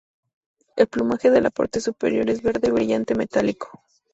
[0.77, 3.83] El plumaje de la parte superior es verde brillante metálico.